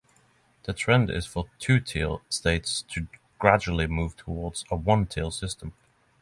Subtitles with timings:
[0.63, 3.05] The trend is for two-tier states to
[3.37, 5.73] gradually move towards a one-tier system.